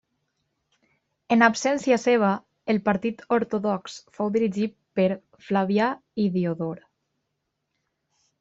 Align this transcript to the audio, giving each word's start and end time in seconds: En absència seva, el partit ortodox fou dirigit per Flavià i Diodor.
En 1.35 1.45
absència 1.47 1.99
seva, 2.03 2.31
el 2.73 2.79
partit 2.89 3.21
ortodox 3.37 3.99
fou 4.17 4.33
dirigit 4.39 4.75
per 5.01 5.07
Flavià 5.51 5.91
i 6.25 6.27
Diodor. 6.39 6.83